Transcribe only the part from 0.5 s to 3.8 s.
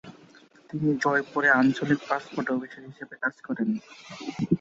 তিনি জয়পুরে আঞ্চলিক পাসপোর্ট অফিসার হিসেবেও কাজ করেন।